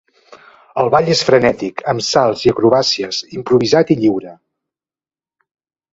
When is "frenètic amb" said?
1.27-2.03